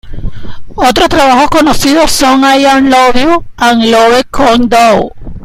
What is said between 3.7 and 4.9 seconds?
"Love Come